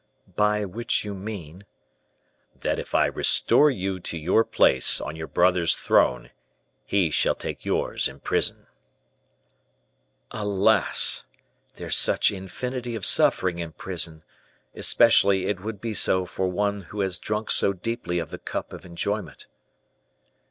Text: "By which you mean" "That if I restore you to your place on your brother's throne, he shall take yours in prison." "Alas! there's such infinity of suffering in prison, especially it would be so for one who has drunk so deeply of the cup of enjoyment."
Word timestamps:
"By 0.35 0.65
which 0.65 1.05
you 1.05 1.13
mean" 1.13 1.63
"That 2.61 2.79
if 2.79 2.95
I 2.95 3.05
restore 3.05 3.69
you 3.69 3.99
to 3.99 4.17
your 4.17 4.43
place 4.43 4.99
on 4.99 5.15
your 5.15 5.27
brother's 5.27 5.75
throne, 5.75 6.31
he 6.87 7.11
shall 7.11 7.35
take 7.35 7.65
yours 7.65 8.07
in 8.07 8.19
prison." 8.19 8.65
"Alas! 10.31 11.25
there's 11.75 11.97
such 11.97 12.31
infinity 12.31 12.95
of 12.95 13.05
suffering 13.05 13.59
in 13.59 13.73
prison, 13.73 14.23
especially 14.73 15.45
it 15.45 15.59
would 15.59 15.79
be 15.79 15.93
so 15.93 16.25
for 16.25 16.47
one 16.47 16.81
who 16.89 17.01
has 17.01 17.19
drunk 17.19 17.51
so 17.51 17.71
deeply 17.71 18.17
of 18.17 18.31
the 18.31 18.39
cup 18.39 18.73
of 18.73 18.87
enjoyment." 18.87 19.45